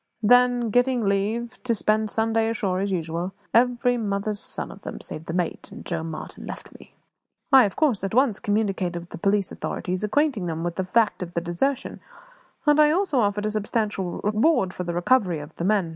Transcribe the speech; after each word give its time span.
Then, 0.23 0.71
getting 0.71 1.05
leave 1.05 1.61
to 1.61 1.75
spend 1.75 2.09
Sunday 2.09 2.49
ashore, 2.49 2.79
as 2.79 2.91
usual, 2.91 3.33
every 3.53 3.97
mother's 3.97 4.39
son 4.39 4.71
of 4.71 4.81
them 4.81 4.99
save 4.99 5.25
the 5.25 5.33
mate 5.35 5.69
and 5.71 5.85
Joe 5.85 6.01
Martin 6.01 6.47
left 6.47 6.73
me. 6.73 6.95
I, 7.53 7.65
of 7.65 7.75
course, 7.75 8.03
at 8.03 8.15
once 8.15 8.39
communicated 8.39 8.97
with 8.97 9.09
the 9.09 9.19
police 9.19 9.51
authorities, 9.51 10.03
acquainting 10.03 10.47
them 10.47 10.63
with 10.63 10.77
the 10.77 10.83
fact 10.83 11.21
of 11.21 11.35
the 11.35 11.41
desertion; 11.41 11.99
and 12.65 12.79
I 12.79 12.89
also 12.89 13.19
offered 13.19 13.45
a 13.45 13.51
substantial 13.51 14.21
reward 14.23 14.73
for 14.73 14.83
the 14.83 14.95
recovery 14.95 15.37
of 15.37 15.53
the 15.57 15.65
men. 15.65 15.89